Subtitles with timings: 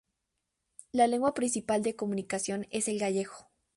[0.93, 3.51] La lengua principal de comunicación es el gallego.